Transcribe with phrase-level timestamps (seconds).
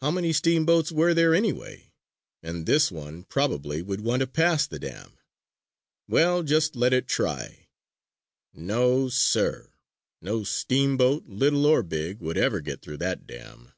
[0.00, 1.92] How many steamboats were there, anyway?
[2.42, 5.18] And this one probably would want to pass the dam!
[6.08, 7.68] Well, just let it try!
[8.54, 9.70] No, sir!
[10.22, 13.72] No steamboat, little or big, would ever get through that dam!